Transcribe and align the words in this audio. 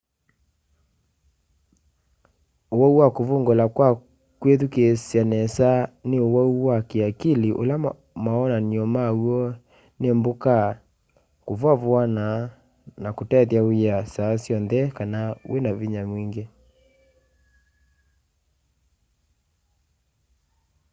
uwau 2.73 2.93
wa 3.01 3.07
kuvungula 3.15 3.65
kwa 3.75 3.89
kwithukiisya 4.39 5.21
nesa 5.31 5.69
ni 6.09 6.17
uwau 6.27 6.53
wa 6.67 6.77
kiakili 6.89 7.49
ula 7.61 7.75
mawonany'o 8.25 8.85
maw'o 8.95 9.41
ni 9.99 10.09
mbuka 10.17 10.55
kuvuavuana 11.45 12.25
na 13.01 13.09
kutethya 13.17 13.61
wia 13.67 13.95
saa 14.13 14.33
syonthe 14.43 14.81
kana 14.97 15.19
vinya 15.79 16.01
mwingi 16.09 16.43